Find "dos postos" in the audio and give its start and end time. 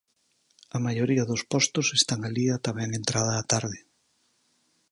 1.31-1.87